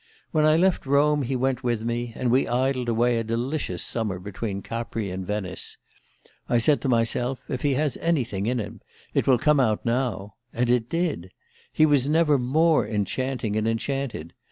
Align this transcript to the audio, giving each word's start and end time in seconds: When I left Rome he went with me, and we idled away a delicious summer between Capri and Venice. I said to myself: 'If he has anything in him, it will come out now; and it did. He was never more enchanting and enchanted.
When 0.31 0.47
I 0.47 0.55
left 0.57 0.87
Rome 0.87 1.21
he 1.21 1.35
went 1.35 1.63
with 1.63 1.83
me, 1.83 2.11
and 2.15 2.31
we 2.31 2.47
idled 2.47 2.89
away 2.89 3.17
a 3.19 3.23
delicious 3.23 3.83
summer 3.83 4.17
between 4.17 4.63
Capri 4.63 5.11
and 5.11 5.27
Venice. 5.27 5.77
I 6.49 6.57
said 6.57 6.81
to 6.81 6.89
myself: 6.89 7.39
'If 7.47 7.61
he 7.61 7.75
has 7.75 7.97
anything 7.97 8.47
in 8.47 8.57
him, 8.59 8.81
it 9.13 9.27
will 9.27 9.37
come 9.37 9.59
out 9.59 9.85
now; 9.85 10.33
and 10.53 10.71
it 10.71 10.89
did. 10.89 11.29
He 11.71 11.85
was 11.85 12.07
never 12.09 12.39
more 12.39 12.87
enchanting 12.87 13.55
and 13.55 13.67
enchanted. 13.67 14.33